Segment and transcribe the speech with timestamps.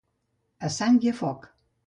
[0.67, 1.47] A sang i a foc.